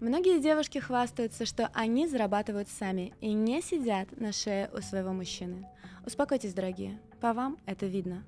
[0.00, 5.68] Многие девушки хвастаются, что они зарабатывают сами и не сидят на шее у своего мужчины.
[6.06, 8.24] Успокойтесь, дорогие, по вам это видно.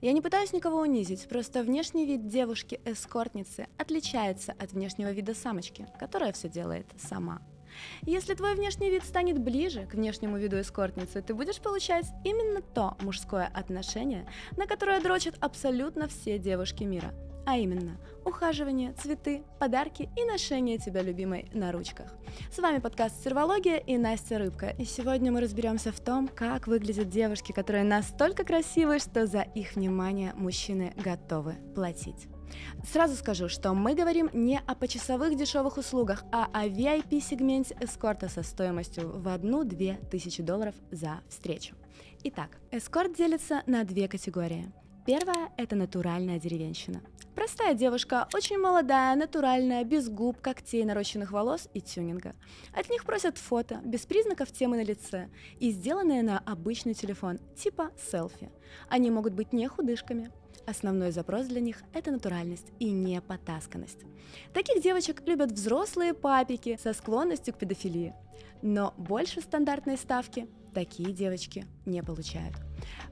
[0.00, 6.32] Я не пытаюсь никого унизить, просто внешний вид девушки-эскортницы отличается от внешнего вида самочки, которая
[6.32, 7.40] все делает сама.
[8.02, 12.96] Если твой внешний вид станет ближе к внешнему виду эскортницы, ты будешь получать именно то
[13.00, 17.14] мужское отношение, на которое дрочат абсолютно все девушки мира–
[17.46, 22.06] а именно ухаживание, цветы, подарки и ношение тебя любимой на ручках.
[22.50, 27.08] С вами подкаст «Сервология» и Настя Рыбка, и сегодня мы разберемся в том, как выглядят
[27.08, 32.28] девушки, которые настолько красивы, что за их внимание мужчины готовы платить.
[32.90, 38.42] Сразу скажу, что мы говорим не о почасовых дешевых услугах, а о VIP-сегменте эскорта со
[38.42, 41.74] стоимостью в одну-две тысячи долларов за встречу.
[42.24, 44.70] Итак, эскорт делится на две категории.
[45.04, 47.00] Первая– это натуральная деревенщина.
[47.34, 52.36] Простая девушка, очень молодая, натуральная, без губ, когтей, нарощенных волос и тюнинга.
[52.72, 55.28] От них просят фото, без признаков темы на лице,
[55.58, 58.52] и сделанные на обычный телефон, типа селфи.
[58.88, 60.30] Они могут быть не худышками.
[60.66, 64.04] Основной запрос для них– это натуральность и не потасканность.
[64.54, 68.14] Таких девочек любят взрослые папики со склонностью к педофилии.
[68.62, 72.54] Но больше стандартной ставки такие девочки не получают.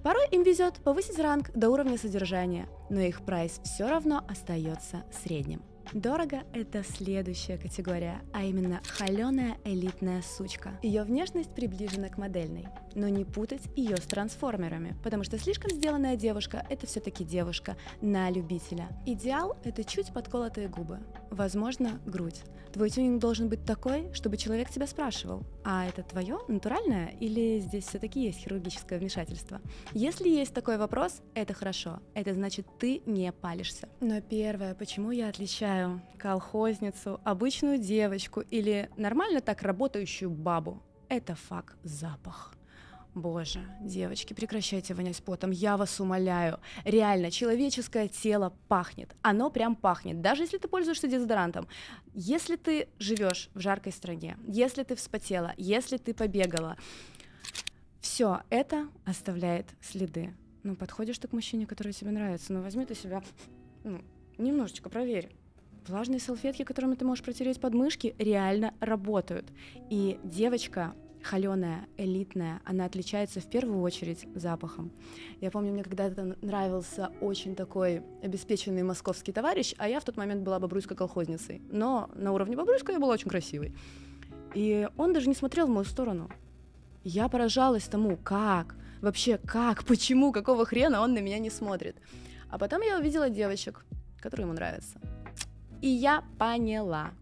[0.03, 5.63] Порой им везет повысить ранг до уровня содержания, но их прайс все равно остается средним.
[5.93, 10.79] Дорого– это следующая категория, а именно холеная элитная сучка.
[10.83, 16.15] Ее внешность приближена к модельной, но не путать ее с трансформерами, потому что слишком сделанная
[16.15, 18.89] девушка– это все-таки девушка на любителя.
[19.05, 21.01] Идеал– это чуть подколотые губы,
[21.31, 22.43] возможно, грудь.
[22.73, 27.87] Твой тюнинг должен быть такой, чтобы человек тебя спрашивал, а это твое, натуральное, или здесь
[27.87, 29.61] все-таки есть хирургическое вмешательство?
[29.93, 33.89] Если есть такой вопрос, это хорошо, это значит ты не палишься.
[34.01, 40.81] Но первое, почему я отличаю колхозницу, обычную девочку или нормально так работающую бабу.
[41.09, 42.55] Это факт запах.
[43.15, 46.61] Боже, девочки, прекращайте вонять потом, я вас умоляю.
[46.85, 49.17] Реально, человеческое тело пахнет.
[49.23, 51.67] Оно прям пахнет, даже если ты пользуешься дезодорантом.
[52.15, 56.77] Если ты живешь в жаркой стране, если ты вспотела, если ты побегала,
[58.01, 60.33] все это оставляет следы.
[60.63, 63.23] Ну, подходишь ты к мужчине, который тебе нравится, ну, возьми ты себя,
[63.83, 64.03] ну,
[64.39, 65.31] немножечко проверь.
[65.89, 69.51] Влажные салфетки, которыми ты можешь протереть подмышки, реально работают.
[69.89, 74.93] И девочка холеная, элитная, она отличается в первую очередь запахом.
[75.41, 80.43] Я помню, мне когда-то нравился очень такой обеспеченный московский товарищ, а я в тот момент
[80.43, 81.63] была бобруйской колхозницей.
[81.71, 83.75] Но на уровне бобруйской я была очень красивой.
[84.55, 86.31] И он даже не смотрел в мою сторону.
[87.05, 91.97] Я поражалась тому, как, вообще как, почему, какого хрена он на меня не смотрит.
[92.51, 93.85] А потом я увидела девочек,
[94.21, 94.99] которые ему нравятся.
[95.81, 97.13] И я поняла.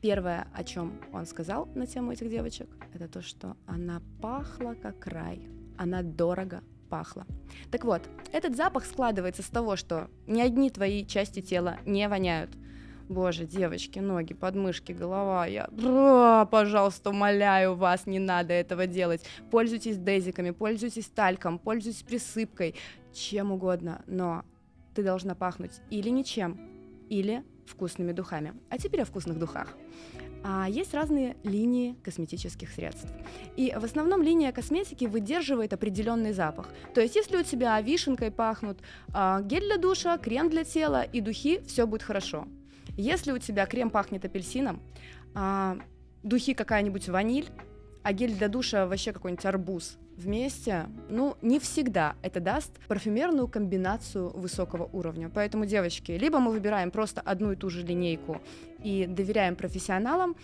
[0.00, 5.06] Первое, о чем он сказал на тему этих девочек, это то, что она пахла как
[5.06, 5.48] рай.
[5.76, 7.26] Она дорого пахла.
[7.70, 12.50] Так вот, этот запах складывается с того, что ни одни твои части тела не воняют.
[13.08, 15.68] Боже, девочки, ноги, подмышки, голова, я...
[15.70, 19.24] Бра, пожалуйста, умоляю вас, не надо этого делать.
[19.50, 22.74] Пользуйтесь дезиками, пользуйтесь тальком, пользуйтесь присыпкой,
[23.14, 24.44] чем угодно, но
[24.94, 26.60] ты должна пахнуть или ничем,
[27.08, 28.54] или вкусными духами.
[28.70, 29.76] А теперь о вкусных духах.
[30.44, 33.08] А есть разные линии косметических средств.
[33.56, 36.68] И в основном линия косметики выдерживает определенный запах.
[36.94, 38.78] То есть, если у тебя вишенкой пахнут
[39.12, 42.46] а, гель для душа, крем для тела и духи, все будет хорошо.
[42.96, 44.80] Если у тебя крем пахнет апельсином,
[45.34, 45.78] а,
[46.22, 47.48] духи какая-нибудь ваниль,
[48.02, 54.30] а гель для душа вообще какой-нибудь арбуз, вместе, ну, не всегда это даст парфюмерную комбинацию
[54.30, 55.30] высокого уровня.
[55.32, 58.40] Поэтому, девочки, либо мы выбираем просто одну и ту же линейку
[58.82, 60.36] и доверяем профессионалам,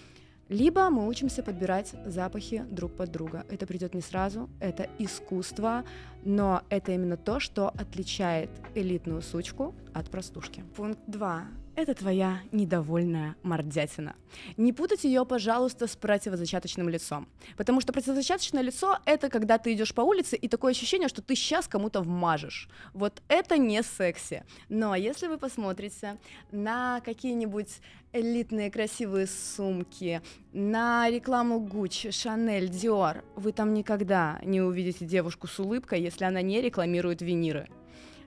[0.49, 3.45] либо мы учимся подбирать запахи друг под друга.
[3.51, 5.85] Это придет не сразу, это искусство,
[6.25, 10.65] но это именно то, что отличает элитную сучку от простушки.
[10.77, 11.45] Пункт 2
[11.77, 14.15] это твоя недовольная мордятина.
[14.57, 17.29] Не путать ее, пожалуйста, с противозачаточным лицом.
[17.57, 21.35] Потому что противозачаточное лицо— это когда ты идешь по улице, и такое ощущение, что ты
[21.35, 22.69] сейчас кому-то вмажешь.
[22.93, 24.45] Вот это не секси.
[24.69, 26.17] Но если вы посмотрите
[26.53, 27.81] на какие-нибудь
[28.13, 30.23] элитные красивые сумки,
[30.55, 36.43] на рекламу Gucci, Chanel, Dior, вы там никогда не увидите девушку с улыбкой, если она
[36.43, 37.69] не рекламирует виниры.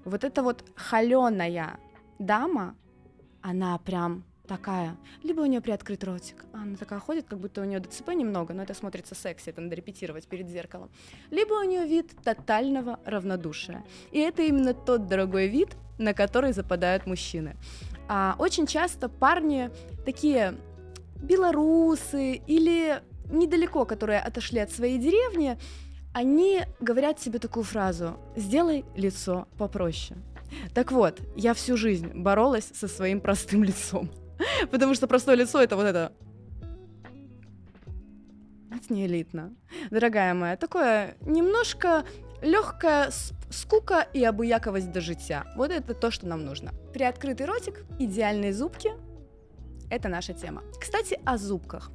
[0.04, 1.80] Вот это вот холеная
[2.20, 2.76] дама,
[3.42, 4.98] она прям такая.
[5.24, 8.64] Либо у нее приоткрыт ротик, она такая ходит, как будто у нее ДЦП немного, но
[8.64, 10.90] это смотрится секси, это надо репетировать перед зеркалом.
[11.32, 13.86] Либо у нее вид тотального равнодушия.
[14.12, 17.56] И это именно тот дорогой вид, на который западают мужчины.
[18.10, 19.70] А очень часто парни
[20.06, 20.58] такие
[21.22, 25.58] белорусы или недалеко, которые отошли от своей деревни,
[26.14, 30.20] они говорят себе такую фразу «сделай лицо попроще».
[30.74, 34.10] Так вот, я всю жизнь боролась со своим простым лицом.
[34.72, 36.14] Потому что простое лицо это вот это.
[38.72, 39.54] Это не элитно.
[39.92, 42.06] Дорогая моя, такое немножко
[42.42, 43.12] легкая
[43.50, 45.46] скука и обуяковость до життя.
[45.56, 46.72] Вот это то, что нам нужно.
[46.94, 48.92] Приоткрытый ротик, идеальные зубки—
[49.90, 50.64] это наша тема.
[50.80, 51.92] Кстати, о зубках.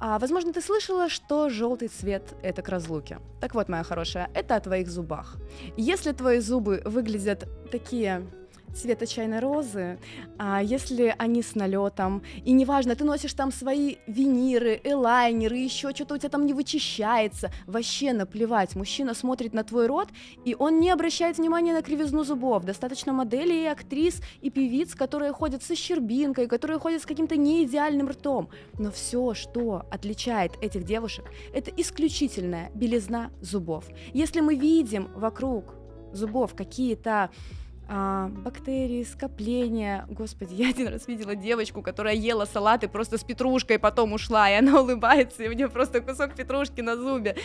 [0.00, 3.18] А, возможно, ты слышала, что желтый цвет— это к разлуке.
[3.40, 5.36] Так вот, моя хорошая, это о твоих зубах.
[5.76, 8.22] Если твои зубы выглядят такие
[8.74, 9.98] цвета чайной розы,
[10.38, 16.14] а если они с налетом, и неважно, ты носишь там свои виниры, элайнеры, еще что-то
[16.14, 20.08] у тебя там не вычищается, вообще наплевать, мужчина смотрит на твой рот,
[20.44, 25.32] и он не обращает внимания на кривизну зубов, достаточно моделей и актрис, и певиц, которые
[25.32, 28.48] ходят со щербинкой, которые ходят с каким-то неидеальным ртом,
[28.78, 33.84] но все, что отличает этих девушек, это исключительная белизна зубов.
[34.12, 35.74] Если мы видим вокруг
[36.12, 37.30] зубов какие-то
[37.88, 40.06] а, бактерии, скопления.
[40.10, 44.54] Господи, я один раз видела девочку, которая ела салаты просто с петрушкой, потом ушла, и
[44.54, 47.36] она улыбается, и у нее просто кусок петрушки на зубе.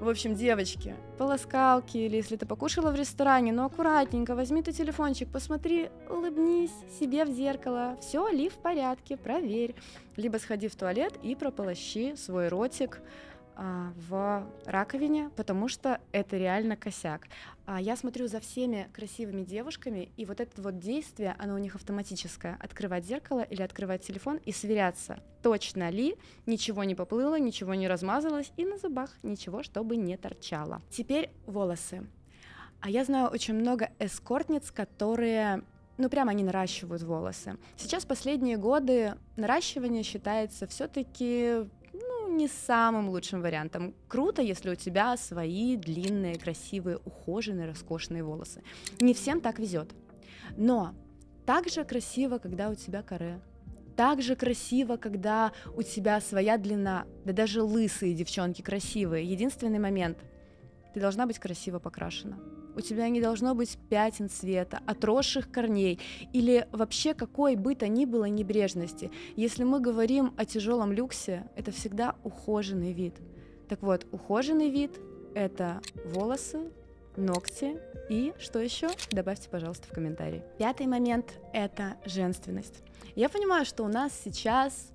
[0.00, 5.28] В общем, девочки, полоскалки, или если ты покушала в ресторане, ну аккуратненько, возьми ты телефончик,
[5.30, 9.74] посмотри, улыбнись себе в зеркало, все ли в порядке, проверь.
[10.16, 13.00] Либо сходи в туалет и прополощи свой ротик,
[13.56, 17.26] в раковине, потому что это реально косяк.
[17.66, 21.74] А я смотрю за всеми красивыми девушками, и вот это вот действие, оно у них
[21.74, 22.58] автоматическое.
[22.60, 26.16] Открывать зеркало или открывать телефон и сверяться, точно ли
[26.46, 30.82] ничего не поплыло, ничего не размазалось, и на зубах ничего, чтобы не торчало.
[30.90, 32.06] Теперь волосы.
[32.80, 35.62] А я знаю очень много эскортниц, которые
[35.96, 37.56] ну прямо они наращивают волосы.
[37.76, 41.68] Сейчас последние годы наращивание считается все-таки
[42.36, 43.94] не самым лучшим вариантом.
[44.08, 48.62] Круто, если у тебя свои длинные, красивые, ухоженные, роскошные волосы.
[49.00, 49.94] Не всем так везет.
[50.56, 50.94] Но
[51.46, 53.40] также красиво, когда у тебя каре.
[53.96, 57.06] Так же красиво, когда у тебя своя длина.
[57.24, 59.24] Да даже лысые девчонки красивые.
[59.24, 60.18] Единственный момент.
[60.94, 62.38] Ты должна быть красиво покрашена
[62.74, 66.00] у тебя не должно быть пятен цвета, отросших корней
[66.32, 69.10] или вообще какой бы то ни было небрежности.
[69.36, 73.14] Если мы говорим о тяжелом люксе, это всегда ухоженный вид.
[73.68, 74.98] Так вот, ухоженный вид—
[75.34, 76.70] это волосы,
[77.16, 77.78] ногти
[78.08, 78.88] и что еще?
[79.10, 80.42] Добавьте, пожалуйста, в комментарии.
[80.58, 82.82] Пятый момент— это женственность.
[83.14, 84.92] Я понимаю, что у нас сейчас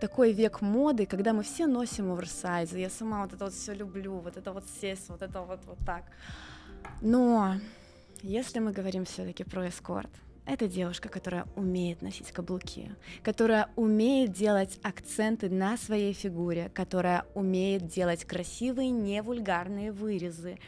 [0.00, 2.78] такой век моды, когда мы все носим оверсайзы.
[2.78, 5.78] Я сама вот это вот все люблю, вот это вот сесть, вот это вот вот
[5.84, 6.04] так.
[7.00, 7.56] Но
[8.22, 10.10] если мы говорим все-таки про эскорт,
[10.48, 12.90] это девушка, которая умеет носить каблуки,
[13.22, 20.58] которая умеет делать акценты на своей фигуре, которая умеет делать красивые, невульгарные вырезы.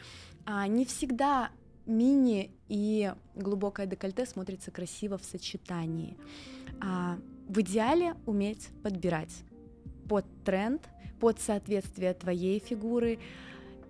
[0.45, 1.49] А не всегда
[1.87, 6.15] мини и глубокое декольте смотрится красиво в сочетании.
[6.79, 7.17] А
[7.49, 9.43] в идеале уметь подбирать
[10.07, 10.87] под тренд,
[11.19, 13.19] под соответствие твоей фигуры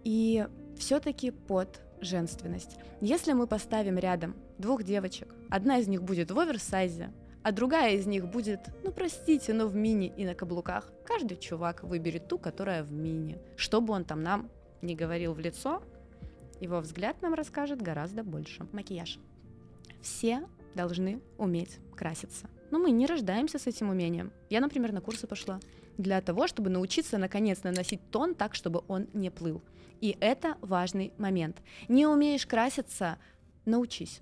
[0.03, 0.47] и
[0.77, 2.77] все-таки под женственность.
[2.99, 7.11] Если мы поставим рядом двух девочек, одна из них будет в оверсайзе,
[7.43, 11.83] а другая из них будет, ну простите, но в мини и на каблуках, каждый чувак
[11.83, 13.39] выберет ту, которая в мини.
[13.55, 14.49] Что бы он там нам
[14.81, 15.81] не говорил в лицо,
[16.59, 18.67] его взгляд нам расскажет гораздо больше.
[18.71, 19.17] Макияж.
[20.01, 22.47] Все должны уметь краситься.
[22.69, 24.31] Но мы не рождаемся с этим умением.
[24.49, 25.59] Я, например, на курсы пошла
[25.97, 29.61] для того, чтобы научиться наконец наносить тон так, чтобы он не плыл.
[30.01, 31.61] И это важный момент.
[31.87, 33.17] Не умеешь краситься,
[33.65, 34.21] научись.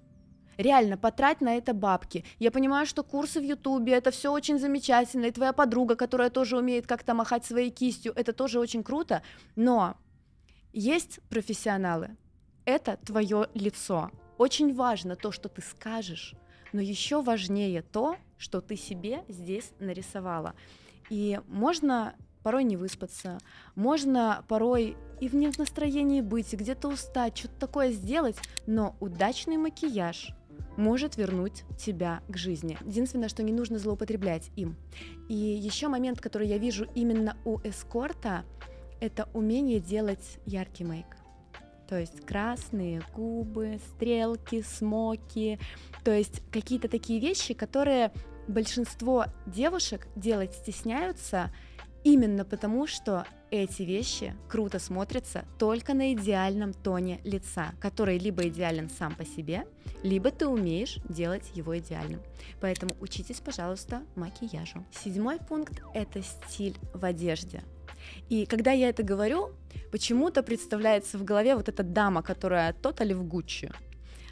[0.58, 2.26] Реально, потрать на это бабки.
[2.38, 6.58] Я понимаю, что курсы в Ютубе, это все очень замечательно, и твоя подруга, которая тоже
[6.58, 9.24] умеет как-то махать своей кистью, это тоже очень круто,
[9.56, 9.96] но
[10.74, 12.18] есть профессионалы,
[12.66, 14.12] это твое лицо.
[14.38, 16.36] Очень важно то, что ты скажешь,
[16.74, 20.56] но еще важнее то, что ты себе здесь нарисовала.
[21.10, 23.38] И можно порой не выспаться,
[23.76, 30.34] можно порой и в не настроении быть, где-то устать, что-то такое сделать, но удачный макияж
[30.78, 32.78] может вернуть тебя к жизни.
[32.86, 34.78] Единственное, что не нужно злоупотреблять им.
[35.28, 38.46] И еще момент, который я вижу именно у эскорта,
[39.02, 41.18] это умение делать яркий мейк.
[41.88, 45.60] То есть красные губы, стрелки, смоки,
[46.04, 48.12] то есть какие-то такие вещи, которые
[48.48, 51.52] большинство девушек делать стесняются
[52.04, 58.90] именно потому, что эти вещи круто смотрятся только на идеальном тоне лица, который либо идеален
[58.90, 59.66] сам по себе,
[60.04, 62.22] либо ты умеешь делать его идеальным.
[62.62, 64.86] Поэтому учитесь, пожалуйста, макияжу.
[65.04, 67.64] Седьмой пункт– это стиль в одежде.
[68.30, 69.52] И когда я это говорю,
[69.92, 73.72] почему-то представляется в голове вот эта дама, которая тотали в Гуччи.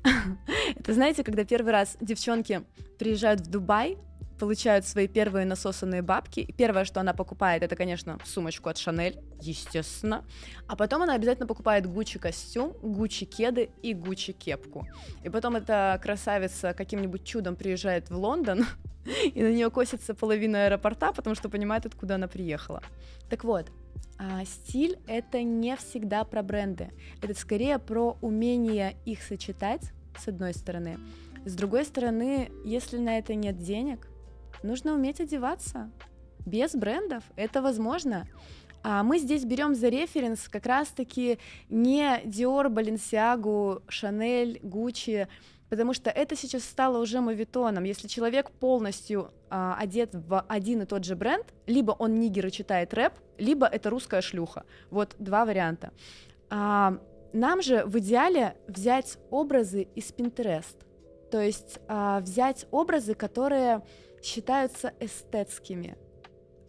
[0.75, 2.61] Это знаете, когда первый раз девчонки
[2.97, 3.97] приезжают в Дубай,
[4.37, 6.39] получают свои первые насосанные бабки.
[6.41, 10.23] И первое, что она покупает, это, конечно, сумочку от Шанель, естественно.
[10.67, 14.87] А потом она обязательно покупает Гуччи костюм, Гуччи кеды и Гуччи кепку.
[15.23, 18.65] И потом эта красавица каким-нибудь чудом приезжает в Лондон,
[19.33, 22.81] и на нее косится половина аэропорта, потому что понимает, откуда она приехала.
[23.29, 23.71] Так вот,
[24.19, 26.89] а, стиль— это не всегда про бренды.
[27.21, 30.97] Это скорее про умение их сочетать, с одной стороны.
[31.45, 34.07] С другой стороны, если на это нет денег,
[34.63, 35.91] нужно уметь одеваться.
[36.45, 38.27] Без брендов это возможно.
[38.83, 45.27] А мы здесь берем за референс как раз-таки не Dior, Balenciaga, Chanel, Gucci,
[45.69, 47.83] потому что это сейчас стало уже мовитоном.
[47.83, 52.51] Если человек полностью а, одет в один и тот же бренд, либо он нигер и
[52.51, 54.63] читает рэп, либо это русская шлюха.
[54.89, 55.91] Вот два варианта.
[56.49, 56.97] А,
[57.33, 60.77] нам же в идеале взять образы из Pinterest,
[61.29, 63.83] то есть а, взять образы, которые
[64.21, 65.97] считаются эстетскими.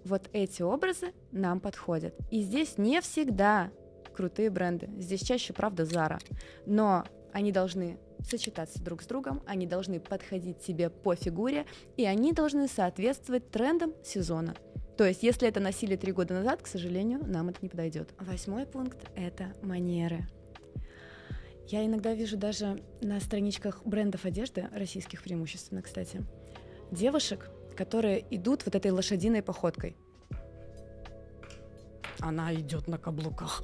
[0.04, 2.14] Вот эти образы нам подходят.
[2.30, 3.70] И здесь не всегда
[4.14, 4.88] крутые бренды.
[4.98, 6.18] Здесь чаще, правда, Зара.
[6.66, 12.32] Но они должны сочетаться друг с другом, они должны подходить тебе по фигуре, и они
[12.32, 14.54] должны соответствовать трендам сезона.
[14.96, 18.12] То есть, если это носили три года назад, к сожалению, нам это не подойдет.
[18.18, 20.26] Восьмой пункт— это манеры.
[21.68, 26.24] Я иногда вижу даже на страничках брендов одежды, российских преимущественно, кстати,
[26.90, 29.96] девушек, которые идут вот этой лошадиной походкой.
[32.20, 33.62] Она идет на каблуках.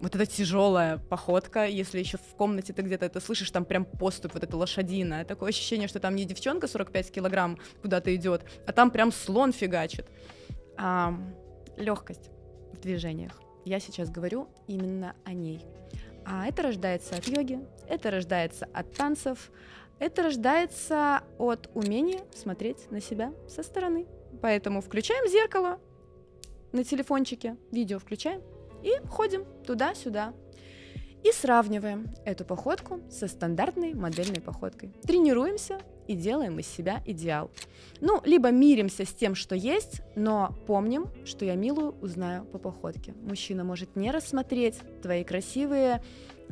[0.00, 4.34] Вот эта тяжелая походка, если еще в комнате ты где-то это слышишь, там прям поступ,
[4.34, 5.24] вот эта лошадиная.
[5.24, 10.06] Такое ощущение, что там не девчонка 45 килограмм куда-то идет, а там прям слон фигачит.
[10.76, 11.14] А,
[11.76, 12.30] легкость
[12.72, 13.40] в движениях.
[13.64, 15.64] Я сейчас говорю именно о ней.
[16.24, 19.50] А это рождается от йоги, это рождается от танцев,
[19.98, 24.06] это рождается от умения смотреть на себя со стороны.
[24.40, 25.78] Поэтому включаем зеркало
[26.72, 28.42] на телефончике, видео включаем
[28.82, 30.34] и ходим туда-сюда.
[31.22, 34.92] И сравниваем эту походку со стандартной модельной походкой.
[35.02, 37.52] Тренируемся и делаем из себя идеал.
[38.00, 43.14] Ну, либо миримся с тем, что есть, но помним, что я милую узнаю по походке.
[43.22, 46.02] Мужчина может не рассмотреть твои красивые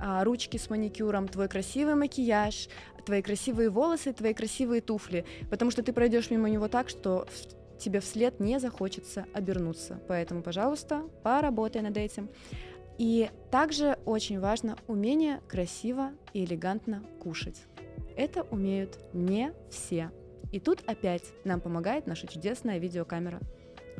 [0.00, 2.68] ручки с маникюром, твой красивый макияж,
[3.04, 7.26] твои красивые волосы, твои красивые туфли, потому что ты пройдешь мимо него так, что
[7.78, 10.00] тебе вслед не захочется обернуться.
[10.06, 12.28] Поэтому, пожалуйста, поработай над этим.
[12.98, 17.62] И также очень важно умение красиво и элегантно кушать.
[18.16, 20.10] Это умеют не все.
[20.52, 23.40] И тут опять нам помогает наша чудесная видеокамера.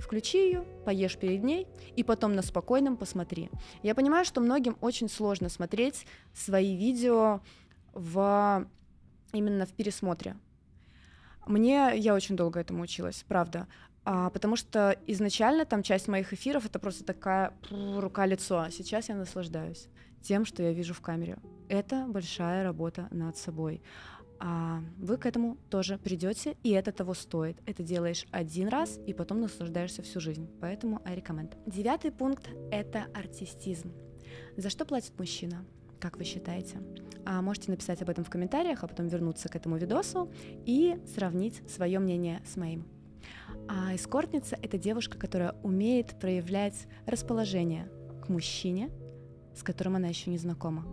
[0.01, 3.51] Включи ее, поешь перед ней и потом на спокойном посмотри.
[3.83, 7.41] Я понимаю, что многим очень сложно смотреть свои видео
[7.93, 8.67] в
[9.33, 10.37] именно в пересмотре.
[11.47, 13.67] Мне я очень долго этому училась, правда.
[14.05, 19.15] А, потому что изначально там часть моих эфиров это просто такая рука-лицо, а сейчас я
[19.15, 19.89] наслаждаюсь
[20.23, 21.39] тем, что я вижу в камере.
[21.69, 23.83] Это большая работа над собой.
[24.43, 27.59] А вы к этому тоже придете, и это того стоит.
[27.67, 30.49] Это делаешь один раз, и потом наслаждаешься всю жизнь.
[30.61, 31.55] Поэтому I recommend.
[31.67, 33.93] Девятый пункт— это артистизм.
[34.57, 35.65] За что платит мужчина?
[35.99, 36.79] Как вы считаете?
[37.27, 40.33] А можете написать об этом в комментариях, а потом вернуться к этому видосу
[40.65, 42.87] и сравнить свое мнение с моим.
[43.69, 47.91] А эскортница— это девушка, которая умеет проявлять расположение
[48.25, 48.91] к мужчине,
[49.55, 50.87] с которым она еще не знакома,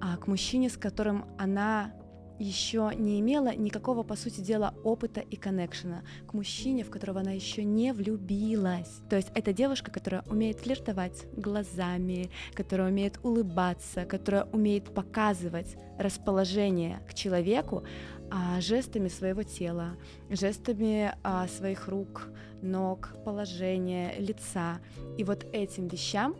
[0.00, 1.92] а к мужчине, с которым она
[2.40, 7.32] еще не имела никакого, по сути дела, опыта и коннекшена к мужчине, в которого она
[7.32, 9.00] еще не влюбилась.
[9.08, 17.00] То есть это девушка, которая умеет флиртовать глазами, которая умеет улыбаться, которая умеет показывать расположение
[17.08, 17.84] к человеку
[18.30, 19.96] а, жестами своего тела,
[20.30, 22.28] жестами а, своих рук,
[22.62, 24.80] ног, положения, лица.
[25.18, 26.36] И вот этим вещам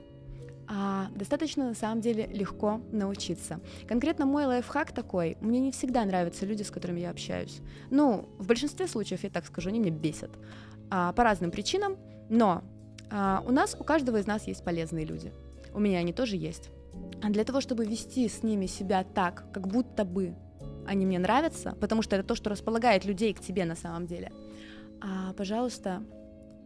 [0.72, 3.58] а, достаточно на самом деле легко научиться.
[3.88, 7.60] Конкретно мой лайфхак такой, мне не всегда нравятся люди, с которыми я общаюсь.
[7.90, 10.30] Ну, в большинстве случаев, я так скажу, они меня бесят.
[10.88, 11.96] А, по разным причинам,
[12.28, 12.62] но
[13.10, 15.32] а, у нас, у каждого из нас есть полезные люди.
[15.74, 16.70] У меня они тоже есть.
[17.20, 20.36] А для того, чтобы вести с ними себя так, как будто бы
[20.86, 24.30] они мне нравятся, потому что это то, что располагает людей к тебе на самом деле,
[25.00, 26.04] а, пожалуйста,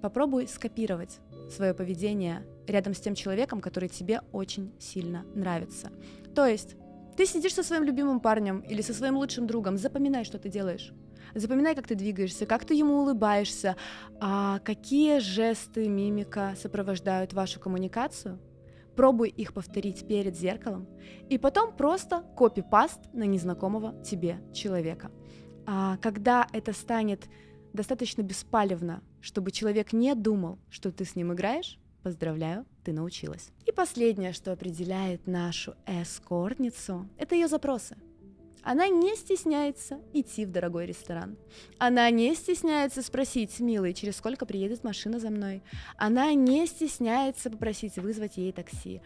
[0.04, 1.18] попробуй скопировать
[1.48, 5.92] свое поведение рядом с тем человеком, который тебе очень сильно нравится.
[6.34, 6.76] То есть
[7.16, 10.92] ты сидишь со своим любимым парнем или со своим лучшим другом, запоминай, что ты делаешь.
[11.34, 13.76] Запоминай, как ты двигаешься, как ты ему улыбаешься,
[14.20, 18.38] а какие жесты, мимика сопровождают вашу коммуникацию.
[18.96, 20.86] Пробуй их повторить перед зеркалом,
[21.30, 25.10] и потом просто копи-паст на незнакомого тебе человека.
[25.66, 27.24] А когда это станет
[27.74, 33.50] достаточно беспалевно, чтобы человек не думал, что ты с ним играешь, поздравляю, ты научилась.
[33.66, 37.96] И последнее, что определяет нашу эскортницу, это ее запросы.
[38.62, 41.36] Она не стесняется идти в дорогой ресторан.
[41.78, 45.62] Она не стесняется спросить, милый, через сколько приедет машина за мной.
[45.98, 49.02] Она не стесняется попросить вызвать ей такси.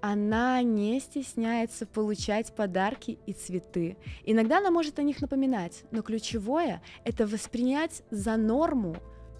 [0.00, 3.96] Она не стесняется получать подарки и цветы.
[4.24, 8.96] Иногда она может о них напоминать, но ключевое— это воспринять за норму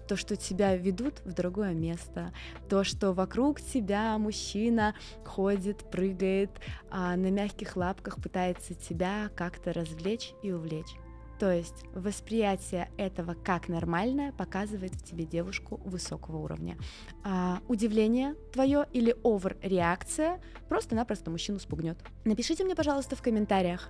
[0.07, 2.33] то, что тебя ведут в другое место,
[2.69, 4.93] то, что вокруг тебя мужчина
[5.25, 6.51] ходит, прыгает,
[6.89, 10.97] а на мягких лапках пытается тебя как-то развлечь и увлечь.
[11.41, 16.77] То есть восприятие этого как нормальное показывает в тебе девушку высокого уровня.
[17.23, 21.97] А, удивление твое или овер-реакция просто-напросто мужчину спугнет.
[22.25, 23.89] Напишите мне, пожалуйста, в комментариях,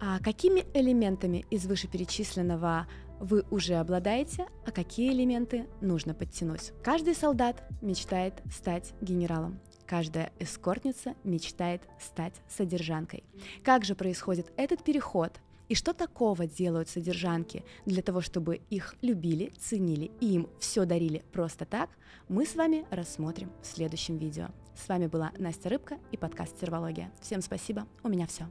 [0.00, 2.86] а какими элементами из вышеперечисленного
[3.18, 6.70] вы уже обладаете, а какие элементы нужно подтянуть.
[6.84, 9.58] Каждый солдат мечтает стать генералом.
[9.84, 13.24] Каждая эскортница мечтает стать содержанкой.
[13.64, 15.32] Как же происходит этот переход?
[15.68, 21.24] И что такого делают содержанки для того, чтобы их любили, ценили и им все дарили
[21.32, 21.90] просто так,
[22.28, 24.48] мы с вами рассмотрим в следующем видео.
[24.74, 27.12] С вами была Настя Рыбка и подкаст «Сервология».
[27.20, 28.48] Всем спасибо, у меня все.